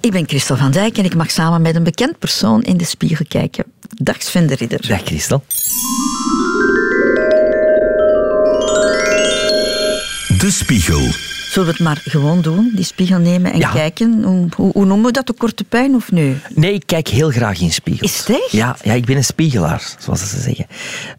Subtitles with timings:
[0.00, 2.84] Ik ben Christel van Dijk en ik mag samen met een bekend persoon in de
[2.84, 3.64] spiegel kijken.
[3.88, 4.88] Dag Sven de Ridder.
[4.88, 5.44] Dag Christel.
[10.38, 11.29] De Spiegel.
[11.50, 13.70] Zullen we het maar gewoon doen, die spiegel nemen en Ja.
[13.72, 14.22] kijken?
[14.24, 16.36] Hoe, hoe, hoe noemen we dat, de korte pijn of nu?
[16.54, 18.12] Nee, ik kijk heel graag in spiegels.
[18.12, 18.50] Is het echt?
[18.50, 20.66] Ja, ja, ik ben een spiegelaar, zoals ze zeggen.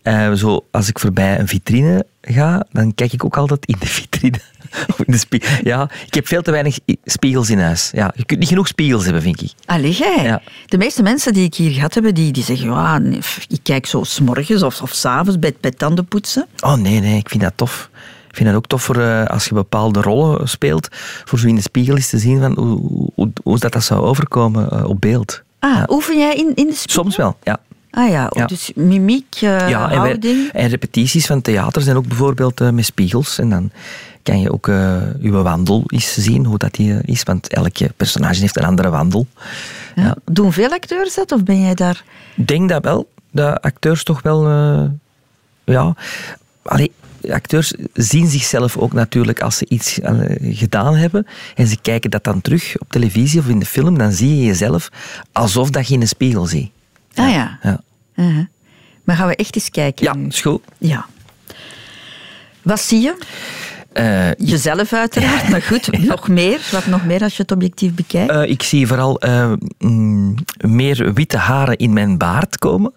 [0.01, 3.85] Eh, zo, als ik voorbij een vitrine ga, dan kijk ik ook altijd in de
[3.85, 4.39] vitrine.
[4.89, 7.89] Of in de ja, ik heb veel te weinig spiegels in huis.
[7.93, 9.51] Ja, je kunt niet genoeg spiegels hebben, vind ik.
[9.65, 10.23] Allee, jij.
[10.23, 10.41] Ja.
[10.65, 13.01] De meeste mensen die ik hier gehad heb, die, die zeggen, ja,
[13.47, 16.45] ik kijk zo s'morgens of, of s'avonds bij, bij tandenpoetsen.
[16.59, 17.89] Oh nee, nee, ik vind dat tof.
[18.31, 20.87] Ik vind dat ook tof voor eh, als je bepaalde rollen speelt,
[21.25, 24.01] voor zo in de spiegel eens te zien van hoe, hoe, hoe dat, dat zou
[24.01, 25.41] overkomen eh, op beeld.
[25.59, 25.87] Ah, Ja.
[25.89, 27.03] oefen jij in, in de spiegel?
[27.03, 27.57] Soms wel, ja.
[27.91, 28.45] Ah ja, Ja.
[28.45, 30.49] dus mimiek, eh, Ja, en, wij- houding.
[30.51, 33.39] en repetities van theater zijn ook bijvoorbeeld met spiegels.
[33.39, 33.71] En dan
[34.23, 34.65] kan je ook
[35.19, 37.23] je wandel eens zien, hoe dat die is.
[37.23, 39.27] Want elke personage heeft een andere wandel.
[39.95, 40.15] Ja.
[40.25, 42.03] Doen veel acteurs dat, of ben jij daar...
[42.35, 43.09] Ik denk dat wel.
[43.31, 44.49] Dat acteurs toch wel...
[45.63, 45.95] ja...
[46.63, 46.91] Allee,
[47.29, 52.23] acteurs zien zichzelf ook natuurlijk als ze iets eh, gedaan hebben en ze kijken dat
[52.23, 54.89] dan terug op televisie of in de film, dan zie je jezelf
[55.31, 56.71] alsof dat je in een spiegel ziet.
[57.15, 57.59] Ah ja.
[57.63, 57.81] Ja,
[58.15, 58.45] Uh-huh.
[59.03, 60.61] Maar gaan we echt eens kijken ja goed.
[60.77, 61.05] Ja.
[62.61, 63.17] Wat zie je?
[63.93, 66.59] Eh, Jezelf uiteraard, maar goed, nog meer.
[66.71, 68.31] Wat nog meer als je het objectief bekijkt?
[68.31, 72.93] Eh, ik zie vooral eh, mm, meer witte haren in mijn baard komen.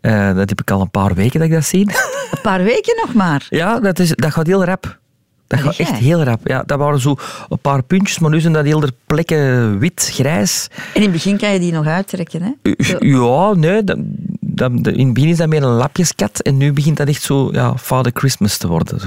[0.00, 1.90] Eh, dat heb ik al een paar weken dat ik dat zie.
[2.32, 3.46] Een paar weken nog maar.
[3.48, 4.98] ja, dat, is, dat gaat heel rap.
[5.46, 6.40] Dat gaat echt heel rap.
[6.48, 7.16] Ja, dat waren zo
[7.48, 10.68] een paar puntjes, maar nu zijn dat heel de plekken wit, grijs.
[10.76, 12.72] En in het begin kan je die nog uittrekken, hè?
[12.84, 12.96] Zo.
[13.00, 13.84] Ja, nee.
[13.84, 13.96] Dat,
[14.40, 17.48] dat, in het begin is dat meer een lapjeskat en nu begint dat echt zo
[17.52, 18.98] ja, Father Christmas te worden.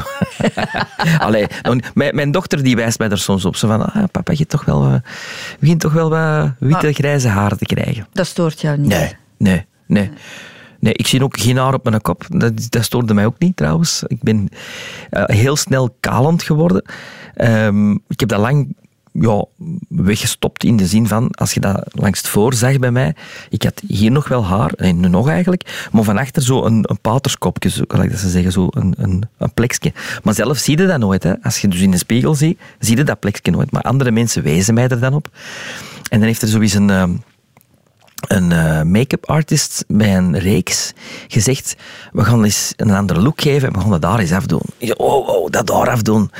[1.19, 1.47] Allee,
[1.93, 3.55] mijn, mijn dochter die wijst mij er soms op.
[3.55, 4.93] Zo van, ah, papa, je toch wel, eh,
[5.59, 8.07] begint toch wel wat witte, Maar- grijze haren te krijgen.
[8.13, 8.89] Dat stoort jou niet.
[8.89, 10.09] Nee, nee, nee.
[10.09, 10.11] Nee,
[10.81, 12.25] ik zie ook geen haar op mijn kop.
[12.29, 14.03] Dat, dat stoorde mij ook niet, trouwens.
[14.07, 14.49] Ik ben
[15.09, 16.83] eh, heel snel kalend geworden.
[17.35, 18.75] Ehm, ik heb dat lang
[19.11, 19.45] ja,
[19.87, 23.15] weggestopt in de zin van, als je dat langs het voor zag bij mij,
[23.49, 26.99] ik had hier nog wel haar, en nog eigenlijk, maar van achter zo een, een
[27.01, 29.93] paterskopje, zo, gelijk dat ze zeggen, zo een, een, een plekje.
[30.23, 31.23] Maar zelf zie je dat nooit.
[31.23, 31.41] Hè.
[31.41, 33.71] Als je dus in de spiegel ziet, zie je dat plekje nooit.
[33.71, 35.29] Maar andere mensen wezen mij er dan op.
[36.09, 37.21] En dan heeft er zoiets een...
[38.27, 40.93] een eh, make-up artist bij een reeks
[41.27, 41.75] gezegd:
[42.11, 44.61] We gaan eens een andere look geven en we gaan dat daar eens afdoen.
[44.77, 46.31] Ik zei, oh, oh, dat daar afdoen.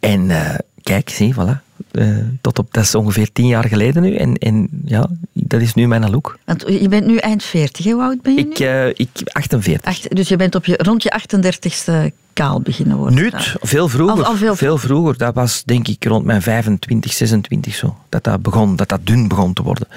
[0.00, 1.62] En eh, kijk, zie, voilà.
[1.90, 2.06] Eh,
[2.40, 4.14] tot op, dat is ongeveer tien jaar geleden nu.
[4.16, 6.38] En, en ja, dat is nu mijn look.
[6.44, 7.90] Want je bent nu eind 40, hè?
[7.90, 8.66] Hoe oud ben je Ik, nu?
[8.66, 9.90] eh, ik 48.
[9.90, 13.14] Acht- dus je bent op je, rond je 38ste kaal beginnen worden.
[13.14, 13.30] Nu,
[13.60, 14.16] veel vroeger.
[14.24, 15.18] Al- al veel veel vroeger.
[15.18, 17.96] Dat was denk ik rond mijn 25, 26 zo.
[18.08, 19.88] Dat dat begon, dat dat dun begon te worden.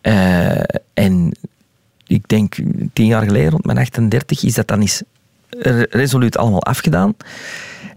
[0.00, 0.62] Eh,
[0.94, 1.36] en
[2.06, 2.54] ik denk
[2.92, 5.02] tien jaar geleden, rond mijn 38, is dat dan eens
[5.50, 7.14] re- resoluut allemaal afgedaan.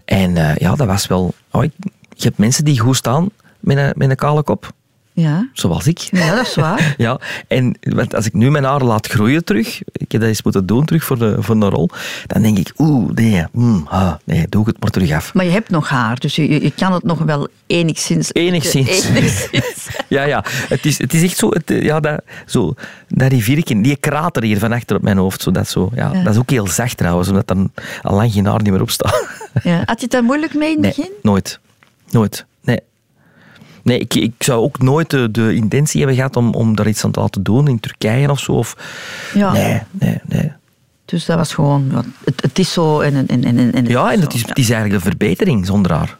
[0.04, 1.34] En eh, ja, dat was wel...
[1.50, 1.72] Oh, ik,
[2.16, 3.28] je hebt mensen die goed staan
[3.60, 4.72] met een, met een kale kop,
[5.12, 5.48] Ja.
[5.52, 5.98] zoals ik.
[5.98, 6.94] ja, dat is waar.
[6.98, 10.42] Ja, en want als ik nu mijn haar laat groeien terug, ik heb dat eens
[10.42, 11.88] moeten doen terug voor de, voor de rol,
[12.26, 15.34] dan denk ik, oeh, nee, mm, ah, nee, doe ik het maar terug af.
[15.34, 18.32] Maar je hebt nog haar, dus je, je- kan het nog wel enigszins...
[18.34, 19.04] Enigszins.
[19.08, 19.88] enigszins.
[20.08, 22.74] Ja, ja, het is, het is echt zo, het, ja, dat, zo,
[23.08, 26.22] dat riviertje, die krater hier van achter op mijn hoofd, zo, dat, zo, ja, Ja.
[26.22, 27.72] dat is ook heel zacht trouwens, omdat dan
[28.02, 29.26] al lang geen haar niet meer op staat.
[29.62, 29.76] Ja.
[29.84, 31.10] Had je het daar moeilijk mee in het Nee, begin?
[31.22, 31.58] nooit.
[32.10, 32.46] Nooit.
[33.90, 33.98] Nee.
[33.98, 37.10] Ik, ik zou ook nooit de, de intentie hebben gehad om, om daar iets aan
[37.10, 38.52] te laten doen in Turkije of zo.
[38.52, 38.76] Of,
[39.34, 39.52] Ja.
[39.52, 40.52] Nee, nee, nee.
[41.04, 42.04] Dus dat was gewoon...
[42.24, 44.58] Het, het is zo en, en, en, en, en het Ja, en het is, het
[44.58, 46.16] is eigenlijk een verbetering zonder haar.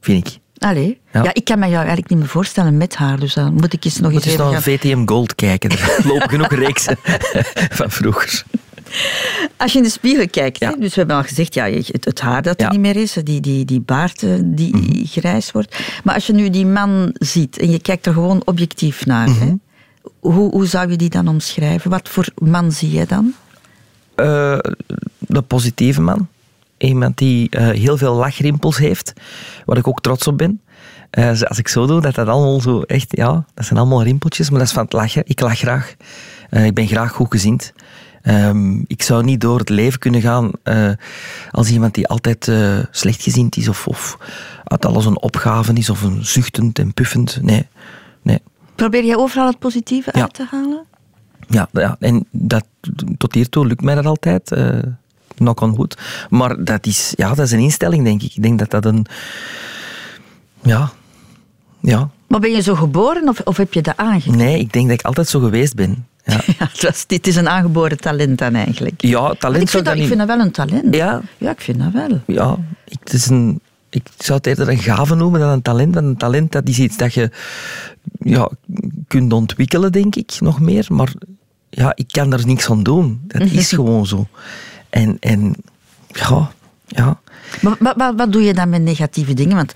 [0.00, 0.38] Vind ik.
[0.58, 1.00] Allee.
[1.12, 1.22] Ja.
[1.22, 1.34] Ja.
[1.34, 3.98] ik kan me jou eigenlijk niet meer voorstellen met haar, dus dan moet ik eens
[4.00, 4.62] nog Moet eens eens even naar.
[4.62, 5.70] VTM Gold kijken.
[5.70, 6.96] Er lopen genoeg reeksen
[7.78, 8.44] van vroeger.
[9.56, 10.70] Als je in de spiegel kijkt, Ja.
[10.70, 12.70] hè, dus we hebben al gezegd, ja, het, het haar dat er Ja.
[12.70, 15.04] niet meer is, die, die, die baard eh, die Mhm.
[15.04, 15.76] grijs wordt.
[16.04, 19.40] Maar als je nu die man ziet en je kijkt er gewoon objectief naar, Mhm.
[19.40, 19.52] hè,
[20.20, 21.90] hoe, hoe zou je die dan omschrijven?
[21.90, 23.32] Wat voor man zie je dan?
[24.14, 24.58] Eh,
[25.18, 26.28] de positieve man.
[26.78, 29.12] Iemand die eh, heel veel lachrimpels heeft,
[29.64, 30.60] waar ik ook trots op ben.
[31.48, 34.58] Als ik zo doe, dat dat allemaal zo echt, ja, dat zijn allemaal rimpeltjes, maar
[34.58, 35.22] dat is van het lachen.
[35.26, 35.94] Ik lach graag.
[36.50, 37.72] Ik ben graag goedgezind.
[38.22, 40.90] Ehm ik zou niet door het leven kunnen gaan eh,
[41.50, 44.18] als iemand die altijd eh, slechtgezind is of, of
[44.64, 47.38] uit alles een opgave is of een zuchtend en puffend.
[47.42, 47.66] Nee,
[48.22, 48.38] nee.
[48.74, 50.20] Probeer je overal het positieve Ja.
[50.22, 50.84] uit te halen?
[51.48, 52.64] Ja, ja, en dat,
[53.18, 54.52] tot hiertoe lukt mij dat altijd.
[54.52, 54.78] eh
[55.34, 55.98] knock on wood.
[56.30, 58.34] Maar dat is, ja, dat is een instelling, denk ik.
[58.36, 59.06] Ik denk dat dat een...
[60.62, 60.90] Ja,
[61.80, 62.10] ja.
[62.28, 64.38] Maar ben je zo geboren of, of heb je dat aangeboren?
[64.38, 66.06] Nee, ik denk dat ik altijd zo geweest ben.
[66.24, 69.02] Ja, Ja, het was, dit is een aangeboren talent dan eigenlijk.
[69.02, 70.94] ja talent ik, vind dat, ik vind dat wel een talent.
[70.94, 72.20] Ja, Ja, ik vind dat wel.
[72.26, 73.60] ja ik, het is een,
[73.90, 75.94] ik zou het eerder een gave noemen dan een talent.
[75.94, 77.30] Want een talent dat is iets dat je
[78.18, 78.50] ja,
[79.08, 80.86] kunt ontwikkelen, denk ik, nog meer.
[80.88, 81.12] Maar
[81.70, 83.20] ja, ik kan daar niks aan doen.
[83.26, 84.26] Dat is gewoon zo.
[84.90, 85.54] En, en
[86.06, 86.52] ja,
[86.86, 87.20] ja.
[87.78, 89.56] Maar wat doe je dan met negatieve dingen?
[89.56, 89.72] Want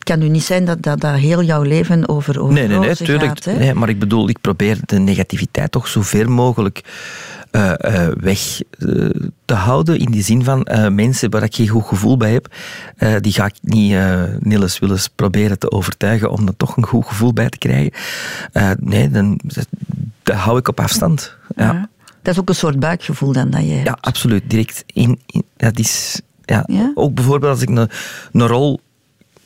[0.00, 2.78] het kan nu niet zijn dat dat, dat heel jouw leven over, over Nee, nee,
[2.78, 3.24] nee, tuurlijk.
[3.26, 3.44] gaat.
[3.44, 3.58] Hè?
[3.58, 6.80] Nee, maar ik bedoel, ik probeer de negativiteit toch zo ver mogelijk
[7.50, 7.72] eh,
[8.06, 9.10] eh, weg eh,
[9.44, 9.98] te houden.
[9.98, 12.54] In die zin van eh, mensen waar ik geen goed gevoel bij heb,
[12.96, 16.86] eh, die ga ik niet uh, Nils Willis proberen te overtuigen om er toch een
[16.86, 17.92] goed gevoel bij te krijgen.
[18.52, 19.66] Eh, nee, dan dat,
[20.22, 21.36] dat hou ik op afstand.
[21.56, 21.88] Ja, Ja.
[22.22, 23.86] Dat is ook een soort buikgevoel dan dat je hebt.
[23.86, 24.42] ja absoluut.
[24.50, 26.62] Direct in, in- dat is, ja.
[26.66, 26.92] Ja?
[26.94, 27.88] Ook bijvoorbeeld als ik een,
[28.32, 28.80] een rol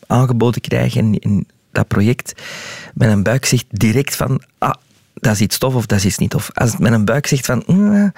[0.06, 2.42] aangeboden krijg in, in dat project,
[2.94, 4.72] mijn buik zegt direct van, ah,
[5.14, 6.50] dat is iets tof of dat is iets niet tof.
[6.54, 8.12] Als het mijn buik zegt van, "Mm,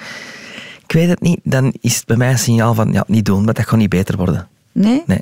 [0.86, 3.44] ik weet het niet, dan is het bij mij een signaal van, ja, niet doen,
[3.44, 4.48] want dat gaat niet beter worden.
[4.72, 5.02] Nee?
[5.06, 5.20] Nee.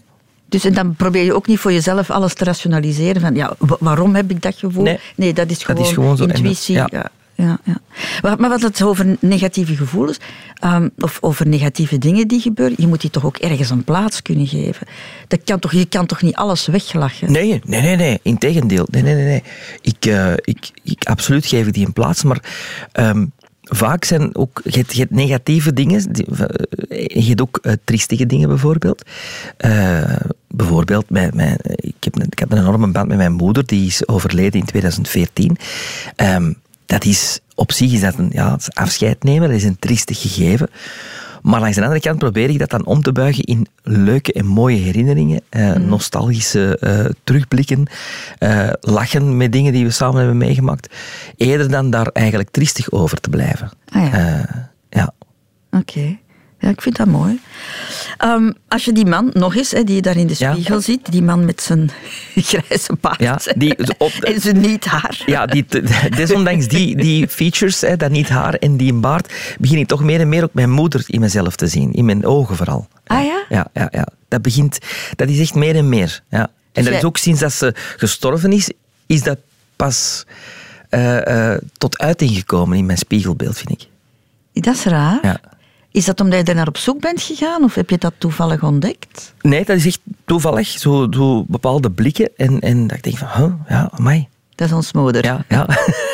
[0.49, 3.20] Dus en dan probeer je ook niet voor jezelf alles te rationaliseren.
[3.20, 4.82] Van, ja, wa- waarom heb ik dat gevoel?
[5.17, 5.32] Nee.
[5.32, 6.22] dat is Dat gewoon, is gewoon zo.
[6.22, 6.75] En dat- intuïtie.
[6.75, 6.88] ja.
[6.90, 7.10] ja.
[7.36, 7.76] Ja, ja.
[8.22, 10.19] Maar, wat het over negatieve gevoelens,
[10.54, 14.22] ehm, of over negatieve dingen die gebeuren, je moet die toch ook ergens een plaats
[14.22, 14.86] kunnen geven.
[15.28, 17.32] Dat kan toch, je kan toch niet alles weglachen?
[17.32, 18.19] Nee, nee, nee, nee.
[18.22, 18.86] Integendeel.
[18.90, 19.25] Nee, nee, nee.
[19.25, 19.42] nee.
[19.81, 22.42] Ik, eh, ik, ik, absoluut geef die een plaats, maar
[22.92, 23.26] ehm,
[23.62, 24.60] vaak zijn ook...
[24.64, 29.02] Je hebt, negatieve dingen, eh, je hebt ook eh, triestige dingen bijvoorbeeld.
[30.48, 33.86] Bijvoorbeeld, mijn, mijn, ik, heb een, ik heb een enorme band met mijn moeder, die
[33.86, 35.56] is overleden in 2014.
[36.16, 36.52] Ehm,
[36.86, 40.69] dat is, op zich is dat een ja, afscheid nemen, dat is een triestig gegeven.
[41.42, 44.46] Maar langs de andere kant probeer ik dat dan om te buigen in leuke en
[44.46, 47.86] mooie herinneringen, eh, nostalgische eh, terugblikken,
[48.38, 50.94] eh, lachen met dingen die we samen hebben meegemaakt,
[51.36, 53.70] eerder dan daar eigenlijk triestig over te blijven.
[53.88, 54.12] Ah ja.
[54.12, 54.60] Eh,
[54.90, 55.12] ja.
[55.70, 56.19] Oké.
[56.64, 57.40] Ja, ik vind dat mooi.
[58.19, 60.52] Ehm, als je die man nog eens, hè, die je daar in de Ja.
[60.52, 61.90] spiegel ziet, die man met zijn
[62.34, 65.22] grijze baard Ja, die- op- en zijn niet haar.
[65.26, 65.64] Ja, die,
[66.16, 70.20] desondanks die, die features, hè, dat niet haar en die baard, begin ik toch meer
[70.20, 71.93] en meer ook mijn moeder in mezelf te zien.
[71.93, 72.88] In mijn ogen vooral.
[73.06, 73.44] Ah ja?
[73.49, 74.06] Ja, ja, ja.
[74.28, 74.78] Dat, begint,
[75.17, 76.20] dat is echt meer en meer.
[76.31, 76.38] Ja.
[76.40, 78.70] En dat jij- is ook sinds dat ze gestorven is,
[79.06, 79.38] is dat
[79.76, 80.25] pas
[80.88, 83.87] eh, eh, tot uiting gekomen in mijn spiegelbeeld, vind ik.
[84.64, 85.19] Dat is raar.
[85.22, 85.40] Ja.
[85.94, 88.62] Is dat omdat je er naar op zoek bent gegaan of heb je dat toevallig
[88.62, 89.35] ontdekt?
[89.41, 90.69] Nee, dat is echt toevallig.
[90.69, 92.31] Zo, zo bepaalde blikken.
[92.37, 94.29] En, en dat ik denk van, huh, ja, amai.
[94.55, 95.25] Dat is ons moeder.
[95.25, 95.67] Ja, ja.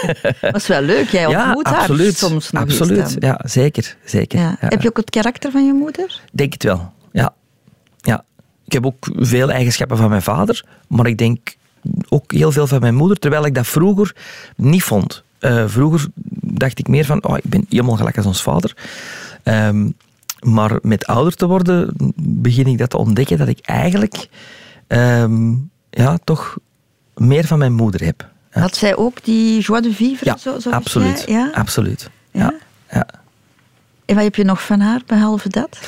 [0.40, 1.08] Dat is wel leuk.
[1.08, 2.16] Jij ja, ontmoet haar absoluut.
[2.16, 3.16] soms nog absoluut.
[3.18, 3.96] Ja, zeker.
[4.04, 4.38] zeker.
[4.38, 4.56] Ja.
[4.60, 4.68] Ja.
[4.68, 6.20] Heb je ook het karakter van je moeder?
[6.32, 7.34] Denk het wel, ja.
[8.00, 8.24] ja.
[8.64, 11.54] Ik heb ook veel eigenschappen van mijn vader, maar ik denk
[12.08, 14.16] ook heel veel van mijn moeder, terwijl ik dat vroeger
[14.56, 15.22] niet vond.
[15.38, 16.06] Eh, vroeger
[16.42, 18.76] dacht ik meer van, oh, ik ben helemaal gelijk als ons vader.
[19.42, 19.88] Ehm,
[20.40, 24.28] maar met ouder te worden begin ik dat te ontdekken dat ik eigenlijk
[24.86, 25.52] ehm,
[25.90, 26.56] ja, toch
[27.14, 28.28] meer van mijn moeder heb.
[28.54, 30.24] Ja, Had zij ook die joie de vivre?
[30.26, 31.22] ja zo, absoluut.
[31.26, 31.34] jij?
[31.36, 31.50] Ja?
[31.52, 32.10] absoluut.
[32.30, 32.40] Ja?
[32.40, 32.52] Ja?
[32.90, 33.06] Ja.
[34.04, 35.78] En wat heb je nog van haar, behalve dat?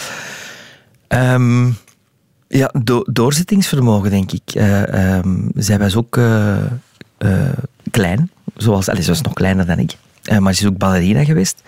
[1.09, 1.67] Ehm,
[2.49, 4.43] ja, do- doorzettingsvermogen, denk ik.
[4.55, 5.19] Eh,
[5.55, 6.57] zij was ook eh,
[7.19, 7.49] eh,
[7.91, 9.97] klein, zoals, allee, ze was nog kleiner dan ik.
[10.23, 11.63] Eh, maar ze is ook ballerina geweest.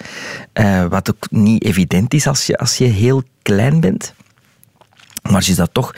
[0.52, 4.14] Eh, wat ook niet evident is als je, als je heel klein bent.
[5.30, 5.94] Maar ze is dat toch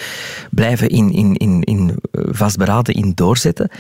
[0.50, 3.70] blijven in, in, in, in eh, vastberaden in doorzetten.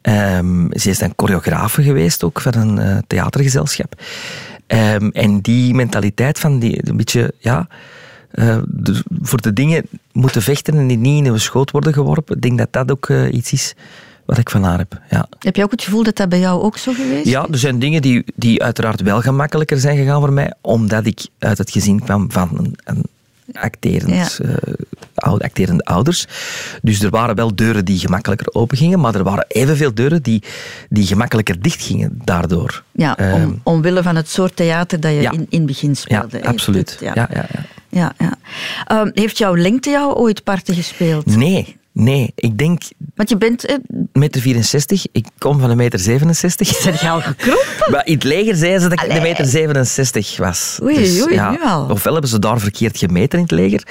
[0.00, 4.00] Ehm, ze is dan choreografe geweest, ook van een theatergezelschap.
[4.66, 7.68] Ehm, en die mentaliteit van die, een beetje, ja,
[8.66, 12.36] de- voor de dingen moeten vechten en die niet in uw schoot worden geworpen.
[12.36, 13.74] Ik denk dat dat ook iets is
[14.24, 15.00] wat ik van haar heb.
[15.10, 15.28] Ja.
[15.38, 17.78] Heb je ook het gevoel dat dat bij jou ook zo geweest Ja, er zijn
[17.78, 22.00] dingen die, die uiteraard wel gemakkelijker zijn gegaan voor mij, omdat ik uit het gezin
[22.00, 23.04] kwam van een, een
[23.54, 24.54] acterend, eh,
[25.14, 26.26] oude, acterende ouders.
[26.82, 30.42] Dus er waren wel deuren die gemakkelijker opengingen, maar er waren evenveel deuren die,
[30.88, 32.82] die gemakkelijker dichtgingen daardoor.
[32.92, 35.30] Ja, Ehm, om, omwille van het soort theater dat je ja.
[35.30, 36.38] in, in het begin ja, speelde.
[36.38, 36.44] hè?
[36.44, 36.96] absoluut.
[37.00, 37.12] Ja.
[37.14, 37.46] Ja, ja,
[37.88, 38.34] Ja, ja.
[38.86, 41.26] Ehm, heeft jouw lengte jou ooit parten gespeeld?
[41.26, 42.32] Nee, nee.
[42.34, 42.82] Ik denk
[43.14, 43.64] Want je bent...
[43.64, 43.76] eh,
[44.12, 46.68] meter 64, ik kom van een meter 67.
[46.68, 47.66] Zijn je al gekrompen?
[47.90, 50.78] Maar in het leger zeiden ze dat ik een meter 67 was.
[50.82, 51.86] Dus Oei, oei, nu al.
[51.90, 53.82] Ofwel hebben ze daar verkeerd gemeten in het leger.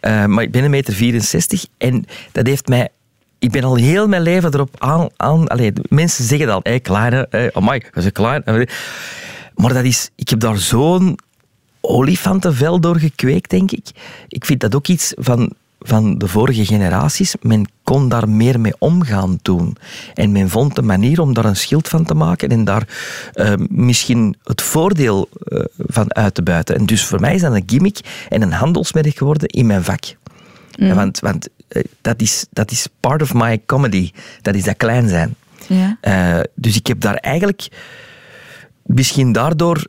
[0.00, 2.88] Eh, maar ik ben een meter 64 en dat heeft mij...
[3.38, 5.08] Ik ben al heel mijn leven erop aan...
[5.16, 8.42] aan allee, mensen zeggen dan, hé, kleine, hé, amai, dat is een klein.
[9.54, 10.10] Maar dat is...
[10.14, 11.18] Ik heb daar zo'n
[11.80, 13.86] olifantenvel door gekweekt, denk ik.
[14.28, 15.52] Ik vind dat ook iets van,
[15.84, 19.76] van de vorige generaties, men kon daar meer mee omgaan toen.
[20.14, 22.88] En men vond een manier om daar een schild van te maken en daar
[23.32, 26.76] eh, misschien het voordeel eh, van uit te buiten.
[26.76, 27.98] En dus voor mij is dat een gimmick
[28.28, 30.04] en een handelsmerk geworden in mijn vak.
[30.70, 34.10] Ja, want want eh, dat, is, dat is part of my comedy.
[34.40, 35.34] Dat is dat klein zijn.
[35.68, 36.44] Ja.
[36.54, 37.68] Dus ik heb daar eigenlijk
[38.82, 39.86] misschien daardoor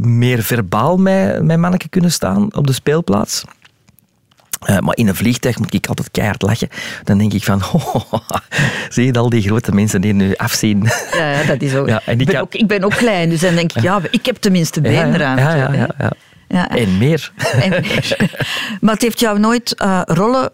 [0.00, 3.44] meer verbaal met mijn manneke kunnen staan op de speelplaats.
[4.58, 6.68] Eh, maar in een vliegtuig moet ik altijd keihard lachen.
[7.04, 7.62] Dan denk ik van,
[8.88, 10.88] zie je al die grote mensen die nu afzien?
[11.12, 11.88] Ja, ja, dat is ook.
[11.88, 14.26] Ja, ik, ben kan- ook, ik ben ook klein, dus dan denk ik, ja, ik
[14.26, 15.42] heb tenminste beenruimte.
[15.42, 16.10] Ja, ja, ja, ja, ja.
[16.48, 16.68] Ja.
[16.70, 17.32] En meer.
[17.62, 18.16] En meer.
[18.80, 20.50] maar het heeft jou nooit eh, rollen...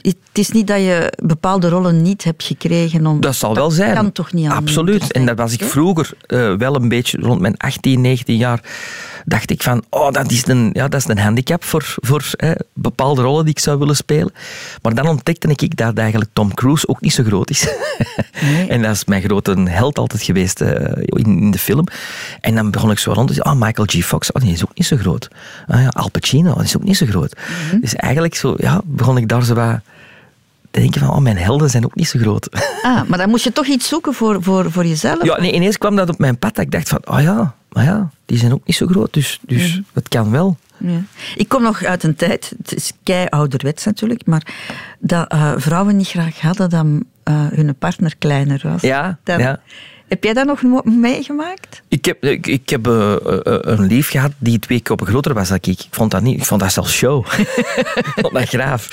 [0.00, 3.06] Het is niet dat je bepaalde rollen niet hebt gekregen.
[3.06, 3.94] Om, Dat zal wel zijn.
[3.94, 5.12] kan toch niet aan Absoluut.
[5.12, 8.60] En dat was ik vroeger eh, wel een beetje, rond mijn 18, 19 jaar,
[9.28, 12.52] dacht ik van, oh, dat is een, ja, dat is een handicap voor, voor hè,
[12.72, 14.32] bepaalde rollen die ik zou willen spelen.
[14.82, 17.68] Maar dan ontdekte ik dat eigenlijk Tom Cruise ook niet zo groot is.
[18.68, 21.86] en dat is mijn grote held altijd geweest eh, in, in de film.
[22.40, 24.04] En dan begon ik zo rond te zeggen, oh, Michael G.
[24.04, 25.28] Fox, oh, die is ook niet zo groot.
[25.66, 27.36] Ah, ja, Al Pacino, die is ook niet zo groot.
[27.80, 29.80] Dus eigenlijk zo, ja, begon ik daar zo wat
[30.76, 32.48] te denken van, oh, mijn helden zijn ook niet zo groot.
[32.82, 35.24] Ah, maar dan moest je toch iets zoeken voor, voor, voor jezelf?
[35.24, 37.84] Ja, nee, ineens kwam dat op mijn pad dat ik dacht van, oh ja, maar
[37.84, 40.56] ja, die zijn ook niet zo groot, dus, dus het kan wel.
[40.78, 41.00] Ja.
[41.36, 44.42] Ik kom nog uit een tijd, het is kei ouderwets natuurlijk, maar
[44.98, 46.86] dat eh, vrouwen niet graag hadden dat
[47.22, 48.82] eh, hun partner kleiner was.
[48.82, 49.60] Ja, Dan- ja.
[50.08, 51.82] Heb jij dat nog meegemaakt?
[51.88, 55.48] Ik heb, ik, ik heb eh, eh, een lief gehad die twee koppen groter was
[55.48, 55.66] dan ik.
[55.66, 56.38] Ik vond dat niet.
[56.38, 57.26] Ik vond dat zelfs show.
[57.36, 58.88] ik vond dat graaf.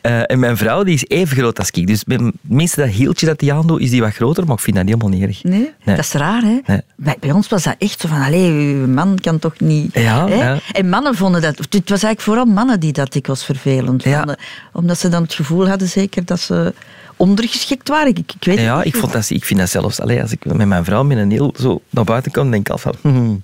[0.00, 1.86] Eh, en mijn vrouw die is even groot als ik.
[1.86, 2.04] Dus
[2.40, 4.44] minstens dat hieltje dat die aandoet, is die wat groter.
[4.44, 5.42] Maar ik vind dat helemaal niet erg.
[5.42, 5.72] Nee?
[5.84, 5.96] Nee.
[5.96, 6.58] Dat is raar, hè?
[6.66, 6.80] Nee.
[6.96, 9.94] Bij, bij ons was dat echt zo van, allee, uw man kan toch niet...
[9.94, 10.34] Ja, hè?
[10.34, 10.58] ja.
[10.72, 11.58] En mannen vonden dat...
[11.58, 14.16] Het was eigenlijk vooral mannen die dat dikwijls vervelend Ja.
[14.16, 14.36] vonden.
[14.72, 16.74] Omdat ze dan het gevoel hadden zeker dat ze
[17.16, 18.08] ondergeschikt waren.
[18.08, 20.00] Ik, ik weet Ja, ik, vond dat, ik vind dat zelfs...
[20.00, 22.72] Allee, als ik met mijn vrouw met een heel zo naar buiten kom, denk ik
[22.72, 22.94] al van...
[23.00, 23.42] hmm,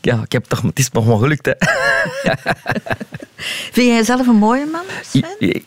[0.00, 1.52] ja, ik heb toch, het is nog maar gelukt, hè.
[3.72, 5.62] Vind jij zelf een mooie man, Sven?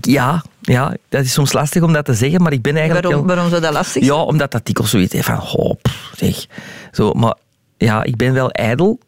[0.00, 3.04] Ja, ja, dat is soms lastig om dat te zeggen, maar ik ben eigenlijk...
[3.04, 6.46] Waarom, wel- waarom zou dat lastig Ja, omdat dat dikwijls zoiets heeft van, pff, zeg.
[6.92, 7.34] Zo, maar
[7.76, 8.98] ja, ik ben wel ijdel.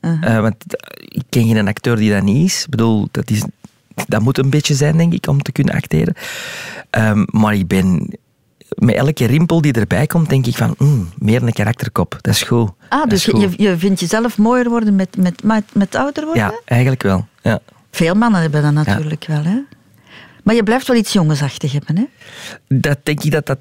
[0.00, 0.54] Eh, want
[0.98, 2.62] ik ken geen acteur die dat niet is.
[2.62, 3.42] Ik bedoel, dat, is,
[4.08, 6.14] dat moet een beetje zijn, denk ik, om te kunnen acteren.
[6.90, 8.16] Ehm, maar ik ben...
[8.74, 12.18] Met elke rimpel die erbij komt, denk ik van, mm, meer een karakterkop.
[12.20, 12.70] Dat is goed.
[12.88, 16.42] Ah, dus je, je vindt jezelf mooier worden met, met, met, met ouder worden?
[16.42, 17.26] Ja, eigenlijk wel.
[17.42, 17.60] Ja.
[17.90, 19.58] Veel mannen hebben dat natuurlijk wel, hè?
[20.42, 22.04] Maar je blijft wel iets jongensachtig hebben, hè?
[22.78, 23.58] Dat denk ik dat dat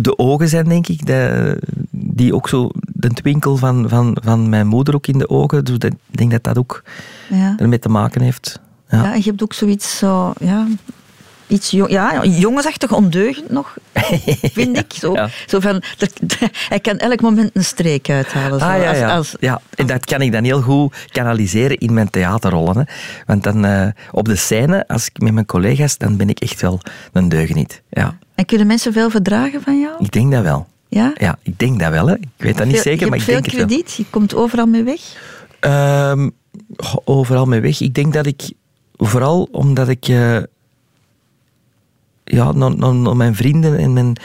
[0.00, 1.06] de ogen zijn, denk ik.
[1.06, 1.58] De,
[1.90, 5.64] die ook zo de twinkel van, van, van mijn moeder ook in de ogen.
[5.64, 6.82] Dus ik denk dat dat ook
[7.28, 7.54] Ja.
[7.58, 8.60] ermee te maken heeft.
[8.88, 9.02] Ja.
[9.02, 10.66] Ja, en je hebt ook zoiets zo, ja,
[11.46, 13.76] iets jong, ja, jongensachtig ondeugend nog,
[14.58, 14.92] vind ik.
[14.92, 15.28] Zo, Ja.
[15.46, 15.82] zo van,
[16.68, 18.60] hij kan elk moment een streek uithalen.
[18.60, 19.16] Zo, Ah, ja, als- ja.
[19.16, 22.76] als- ja, en dat kan ik dan heel goed kanaliseren in mijn theaterrollen.
[22.76, 22.82] Hè.
[23.26, 26.60] Want dan eh, op de scène, als ik met mijn collega's, dan ben ik echt
[26.60, 26.80] wel
[27.12, 27.82] een deugeniet.
[27.90, 29.94] Ja, En kunnen mensen veel verdragen van jou?
[30.04, 30.66] ik denk dat wel.
[30.88, 31.12] Ja?
[31.14, 32.06] Ja, ik denk dat wel.
[32.06, 32.14] Hè.
[32.14, 33.78] Ik weet dat niet Veel- zeker, je maar ik hebt denk veel het wel.
[33.78, 35.00] krediet, je komt overal mee weg.
[35.60, 36.28] Ehm,
[37.04, 37.80] overal mee weg.
[37.80, 38.42] Ik denk dat ik,
[38.96, 40.42] vooral omdat ik eh,
[42.24, 44.16] ja, naar, naar, naar mijn vrienden en mijn,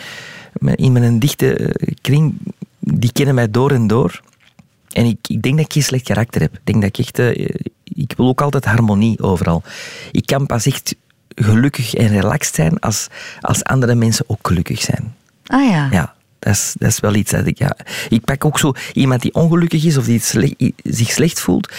[0.53, 2.37] mijn- in mijn dichte eh, kring,
[2.79, 4.21] die kennen mij door en door.
[4.89, 6.53] En ik, ik denk dat ik geen slecht karakter heb.
[6.53, 7.49] Ik denk dat ik echt, eh,
[7.83, 9.63] ik wil ook altijd harmonie overal.
[10.11, 10.95] Ik kan pas echt
[11.35, 13.07] gelukkig en relaxed zijn als,
[13.41, 15.15] als andere mensen ook gelukkig zijn.
[15.45, 15.87] Ah ja.
[15.91, 17.57] Ja, dat is, dat is wel iets dat ik...
[17.57, 17.75] Ja.
[18.09, 20.21] Ik pak ook zo iemand die ongelukkig is of die
[20.83, 21.71] zich slecht voelt,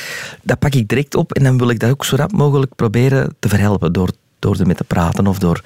[0.43, 3.35] dat pak ik direct op en dan wil ik dat ook zo rap mogelijk proberen
[3.39, 5.63] te verhelpen door, door ermee te praten of door...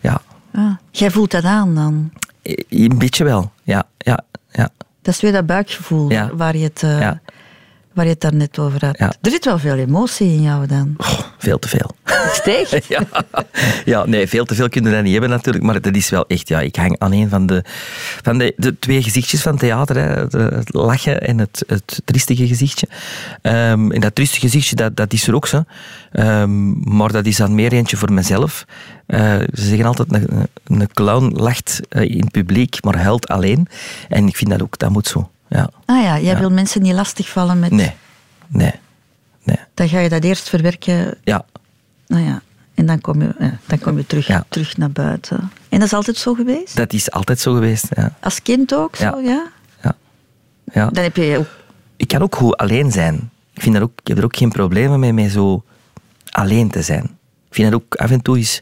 [0.00, 0.20] Ja,
[0.54, 2.10] Ah, jij voelt dat aan dan.
[2.68, 3.52] een beetje wel.
[3.62, 4.20] Ja, ja,
[4.52, 4.68] ja.
[5.02, 6.30] Dat is weer dat buikgevoel Ja.
[6.36, 7.20] waar, je het, eh, Ja.
[7.92, 8.98] Waar je het daarnet over had.
[8.98, 9.12] Ja.
[9.20, 10.96] Er zit wel veel emotie in jou dan.
[11.38, 11.90] Veel te veel.
[12.32, 12.68] Steeg?
[12.88, 13.06] Ja.
[13.84, 16.26] ja, nee, veel te veel kunnen we dat niet hebben natuurlijk, maar dat is wel
[16.26, 17.64] echt, ja, ik hang aan een van de,
[18.22, 22.88] van de, de twee gezichtjes van theater, hè, het lachen en het, het triestige gezichtje.
[23.42, 25.62] Ehm, en dat triestige gezichtje, dat, dat is er ook zo,
[26.10, 28.64] Ehm, maar dat is dan meer eentje voor mezelf.
[29.06, 33.66] Eh, ze zeggen altijd, een, een clown lacht eh, in het publiek, maar huilt alleen.
[34.08, 35.30] En ik vind dat ook, dat moet zo.
[35.50, 35.70] Ja.
[35.84, 36.38] Ah ja, jij Ja.
[36.38, 37.70] wil mensen niet lastigvallen met...
[37.70, 37.92] Nee,
[38.48, 38.72] nee,
[39.42, 39.56] nee.
[39.74, 41.14] Dan ga je dat eerst verwerken.
[41.24, 41.44] Ja,
[42.06, 42.42] Nou ja.
[42.74, 44.44] En dan kom je, ja, dan kom je terug, Ja.
[44.48, 45.38] terug naar buiten.
[45.68, 46.76] En dat is altijd zo geweest?
[46.76, 47.86] dat is altijd zo geweest.
[47.96, 48.16] Ja.
[48.20, 49.18] Als kind ook zo, Ja.
[49.82, 49.94] ja?
[50.72, 50.86] Ja.
[50.90, 51.48] Dan heb je ook...
[51.96, 53.30] ik kan ook goed alleen zijn.
[53.54, 55.64] Ik, vind dat ook, ik heb er ook geen problemen mee, zo
[56.30, 57.02] alleen te zijn.
[57.48, 58.60] Ik vind het ook af en toe is,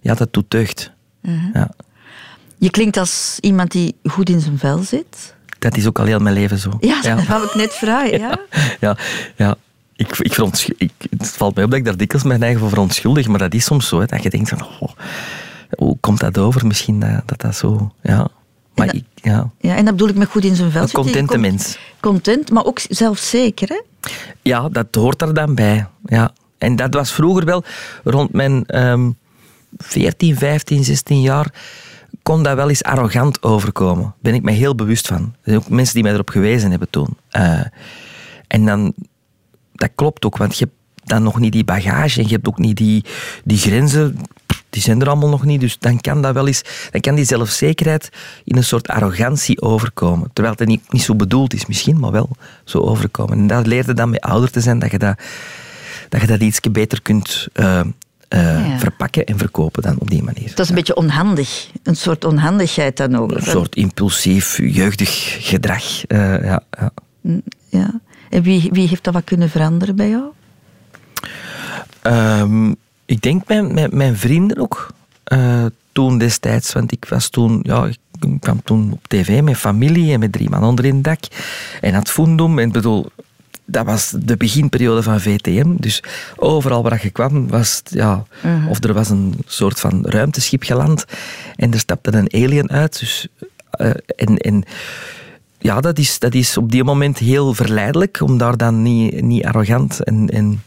[0.00, 0.92] ja, dat doet deugd.
[1.52, 1.70] ja.
[2.58, 5.34] Je klinkt als iemand die goed in zijn vel zit.
[5.62, 6.76] Dat is ook al heel mijn leven zo.
[6.80, 8.38] Ja, dat wou ik net vragen, ja.
[8.80, 8.96] Ja,
[9.36, 9.56] ja.
[9.96, 10.36] Ik, ik,
[10.76, 13.54] ik, het valt mij op dat ik daar dikwijls mijn eigen voor verontschuldig, maar dat
[13.54, 14.90] is soms zo, hè, dat je denkt van, oh,
[15.70, 16.66] hoe komt dat over?
[16.66, 18.28] Misschien dat dat, dat zo, ja.
[18.74, 19.76] Maar En ik, ja, ja.
[19.76, 21.78] En dat bedoel ik met goed in zijn vel een contente mens.
[22.00, 23.80] Content, maar ook zelfzeker, hè?
[24.42, 25.86] Ja, dat hoort er dan bij.
[26.04, 26.32] Ja.
[26.58, 27.64] En dat was vroeger wel,
[28.04, 29.10] rond mijn ehm
[29.76, 31.52] 14, 15, 16 jaar,
[32.22, 34.02] kon dat wel eens arrogant overkomen.
[34.02, 35.18] Daar ben ik me heel bewust van.
[35.18, 37.16] Er zijn ook mensen die mij erop gewezen hebben toen.
[37.28, 37.60] Eh,
[38.46, 38.92] en dan,
[39.72, 40.76] dat klopt ook, want je hebt
[41.10, 43.04] dan nog niet die bagage en je hebt ook niet die,
[43.44, 44.18] die grenzen.
[44.70, 47.24] Die zijn er allemaal nog niet, dus dan kan dat wel eens, dan kan die
[47.24, 48.08] zelfzekerheid
[48.44, 50.30] in een soort arrogantie overkomen.
[50.32, 52.30] Terwijl het niet, niet zo bedoeld is, misschien, maar wel
[52.64, 53.38] zo overkomen.
[53.38, 55.18] En dat leerde dan met ouder te zijn, dat je dat,
[56.08, 57.80] dat, je dat iets beter kunt eh,
[58.32, 58.78] eh, Ja.
[58.78, 60.48] verpakken en verkopen dan op die manier.
[60.48, 61.70] Dat is een beetje onhandig.
[61.82, 63.32] Een soort onhandigheid dan ook.
[63.32, 66.04] Een soort impulsief, jeugdig gedrag.
[66.06, 66.90] eh, ja, ja.
[67.68, 68.00] Ja.
[68.30, 70.24] En wie, wie heeft dat wat kunnen veranderen bij jou?
[72.02, 72.70] Ehm,
[73.06, 74.86] ik denk mijn, mijn, mijn vrienden ook.
[75.24, 77.96] eh, toen destijds, want ik was toen, ja, ik
[78.40, 81.20] kwam toen op tv met familie en met drie man onder één dak.
[81.80, 82.58] En had Fundum.
[82.58, 83.06] En ik bedoel,
[83.72, 85.74] dat was de beginperiode van VTM.
[85.76, 86.02] Dus
[86.36, 88.24] overal waar je kwam, was het, ja,
[88.68, 91.04] of er was een soort van ruimteschip geland.
[91.56, 92.98] En er stapte een alien uit.
[92.98, 93.28] Dus,
[93.70, 94.64] eh, en, en
[95.58, 99.44] ja, dat is, dat is op die moment heel verleidelijk om daar dan niet, niet
[99.44, 100.62] arrogant en, en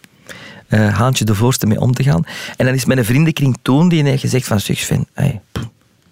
[0.67, 2.24] eh, haantje de voorste mee om te gaan.
[2.57, 5.41] En dan is mijn vriendenkring toen die heeft gezegd van zeg Sven, hey,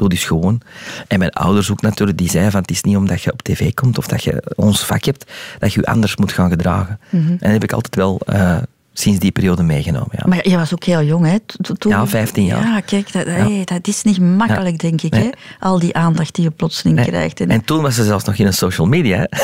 [0.10, 0.62] dit gewoon.
[1.08, 3.74] En mijn ouders ook natuurlijk, die zeiden van het is niet omdat je op tv
[3.74, 7.00] komt of dat je ons vak hebt, dat je je anders moet gaan gedragen.
[7.12, 8.58] En dat heb ik altijd wel eh,
[8.94, 10.10] sinds die periode meegenomen.
[10.12, 10.24] Ja.
[10.28, 11.40] Maar je was ook heel jong, hè?
[11.40, 12.64] to- toen- Ja, 15 jaar.
[12.64, 15.24] Ja, kijk, dat, hey, dat is niet makkelijk, denk ik, Nee.
[15.24, 15.30] hè?
[15.60, 17.06] Al die aandacht die je plotseling Nee.
[17.06, 17.40] krijgt.
[17.40, 19.18] En, En toen was ze zelfs nog in een social media.
[19.30, 19.42] Hè.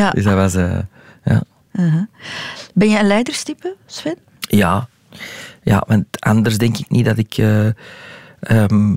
[0.00, 0.10] Ja.
[0.16, 0.54] Dus dat was...
[0.54, 0.78] eh,
[1.24, 1.42] ja.
[1.72, 2.02] Uh-huh.
[2.74, 4.16] Ben je een leiderstype, Sven?
[4.40, 4.88] Ja.
[5.62, 7.66] ja, want anders denk ik niet dat ik eh,
[8.40, 8.94] ehm,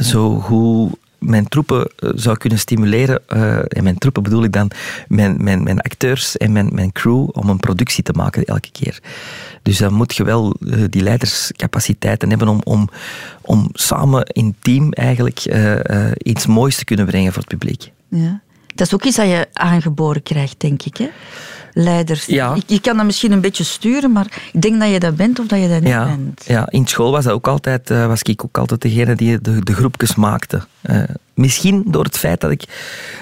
[0.00, 3.20] zo goed mijn troepen eh, zou kunnen stimuleren.
[3.26, 4.70] eh, en mijn troepen bedoel ik dan
[5.08, 9.00] mijn, mijn, mijn acteurs en mijn, mijn crew om een productie te maken elke keer.
[9.62, 12.88] Dus dan moet je wel eh, die leiderscapaciteiten hebben om, om,
[13.40, 17.92] om samen in team eigenlijk eh, eh, iets moois te kunnen brengen voor het publiek.
[18.08, 18.40] Ja.
[18.74, 21.08] Dat is ook iets dat je aangeboren krijgt, denk ik, hè?
[21.80, 22.26] Leiders.
[22.26, 22.54] Ja.
[22.54, 25.38] Je, je kan dat misschien een beetje sturen, maar ik denk dat je dat bent
[25.38, 26.44] of dat je dat niet Ja, bent.
[26.46, 29.64] ja, in school was, dat ook altijd, eh, was ik ook altijd degene die de,
[29.64, 30.60] de groepjes maakte.
[30.80, 31.02] Eh,
[31.34, 32.62] misschien door het feit dat ik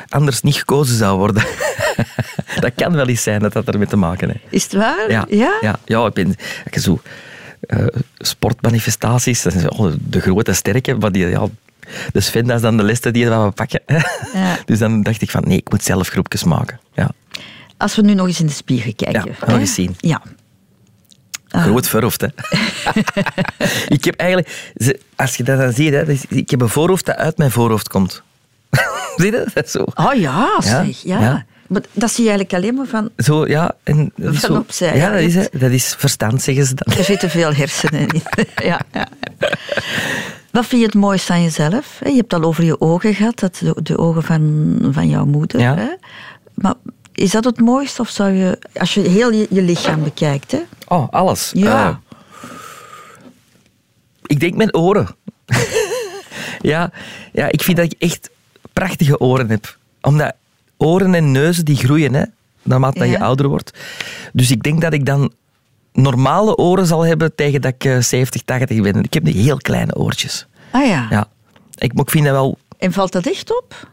[0.08, 1.42] anders niet gekozen zou worden.
[2.60, 4.44] dat kan wel eens zijn dat dat ermee te maken heeft.
[4.50, 5.10] Is het waar?
[5.10, 5.78] Ja, ja?
[5.84, 6.30] ja, ik ben
[6.64, 7.00] ik heb zo
[7.60, 7.86] eh,
[8.18, 11.48] sportmanifestaties, dat zijn oh, de grote sterke, maar die, ja,
[12.12, 13.80] de Sven, dat is dan de leste die we pakken.
[13.86, 14.58] Ja.
[14.64, 16.80] Dus dan dacht ik van, nee, ik moet zelf groepjes maken.
[16.94, 17.10] Ja.
[17.76, 19.36] Als we nu nog eens in de spiegel kijken.
[19.40, 19.58] Ja, hè?
[19.58, 19.94] eens zien.
[19.98, 20.22] Ja.
[21.48, 21.62] Ah.
[21.62, 22.28] Groot verhoofd, hè.
[23.96, 24.70] ik heb eigenlijk...
[25.16, 27.88] Als je dat dan ziet, hè, dus ik heb een voorhoofd dat uit mijn voorhoofd
[27.88, 28.22] komt.
[29.16, 29.70] zie je dat?
[29.70, 29.84] Zo.
[29.94, 31.02] Oh ja, zeg.
[31.02, 31.20] Ja.
[31.20, 31.46] ja.
[31.66, 33.10] Maar dat zie je eigenlijk alleen maar van...
[33.16, 33.74] Zo, ja.
[33.82, 35.44] En dat is Van zo, opzij, Ja, dat is, hè.
[35.52, 36.96] dat is verstand, zeggen ze dan.
[36.96, 38.22] Er zitten veel hersenen in.
[38.70, 39.08] ja, ja.
[40.50, 42.00] Wat vind je het mooiste aan jezelf?
[42.04, 45.60] Je hebt al over je ogen gehad, dat de, de ogen van, van jouw moeder.
[45.60, 45.74] Ja.
[45.76, 45.88] Hè?
[46.54, 46.74] Maar
[47.16, 48.00] is dat het mooiste?
[48.00, 50.60] Of zou je, als je heel je, je lichaam bekijkt, hè?
[50.88, 51.50] Oh, alles.
[51.54, 51.88] Ja.
[51.88, 51.96] Eh,
[54.26, 55.08] ik denk mijn oren.
[56.60, 56.90] ja,
[57.32, 58.30] ja, ik vind dat ik echt
[58.72, 59.76] prachtige oren heb.
[60.00, 60.34] Omdat
[60.76, 62.24] oren en neuzen die groeien, hè,
[62.62, 63.78] naarmate dat je ouder wordt.
[64.32, 65.32] Dus ik denk dat ik dan
[65.92, 69.02] normale oren zal hebben tegen dat ik eh, 70, 80 ben.
[69.02, 70.46] Ik heb die heel kleine oortjes.
[70.70, 71.06] Ah ja.
[71.10, 71.28] Ja.
[71.74, 72.58] Ik, ik vind dat wel...
[72.78, 73.88] En valt dat echt op?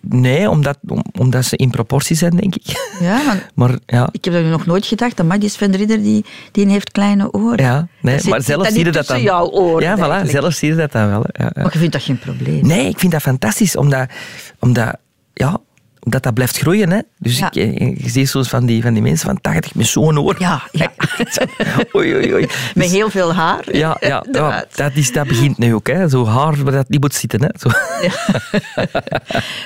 [0.00, 2.96] Nee, omdat, om- omdat ze in proportie zijn, denk ik.
[3.00, 5.22] Ja, want Maar ja, ik heb dat nog nooit gedacht.
[5.22, 7.64] Maar die Sven Ridder, die, die heeft kleine oren.
[7.64, 9.22] ja nee, Dat zit- maar zit zelf dat zie je dat dan.
[9.22, 10.30] jouw oren Ja, voilà, eigenlijk?
[10.30, 11.24] zelf zie je dat dan wel.
[11.32, 11.50] Ja, ja.
[11.54, 12.66] Maar je vindt dat geen probleem.
[12.66, 14.08] Nee, ik vind dat fantastisch, omdat,
[14.58, 14.96] omdat,
[15.34, 15.58] ja,
[16.04, 16.90] omdat dat blijft groeien.
[16.90, 16.98] Hè.
[17.18, 17.46] Dus Ja.
[17.52, 20.34] ik, eh, je ziet soms van die, van die mensen van 80 met zo'n oor.
[20.38, 20.92] Ja, ja.
[21.96, 22.40] oei, oei, oei.
[22.74, 23.76] Met Dus- heel veel haar.
[23.76, 25.86] ja, ja, ja, dat, is, dat begint nu ook.
[25.86, 26.08] Hè.
[26.08, 27.40] Zo haar waar dat niet moet zitten.
[27.42, 27.48] Hè.
[27.58, 27.70] Zo.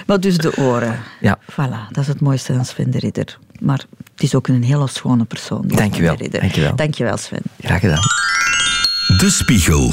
[0.07, 0.99] Maar dus de oren.
[1.21, 1.39] Ja.
[1.53, 3.39] Voilà, dat is het mooiste aan Sven de Ridder.
[3.61, 3.79] Maar
[4.15, 5.65] het is ook een hele schone persoon.
[5.67, 6.41] Dankjewel, Sven de Ridder.
[6.41, 6.77] dankjewel.
[6.77, 7.43] Dankjewel, Sven.
[7.61, 8.03] Graag gedaan.
[9.19, 9.93] De Spiegel.